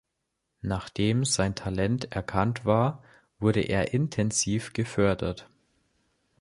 Nachdem 0.63 1.25
sein 1.25 1.53
Talent 1.53 2.11
erkannt 2.11 2.65
war, 2.65 3.03
wurde 3.37 3.61
er 3.61 3.93
intensiv 3.93 4.73
gefördert. 4.73 5.47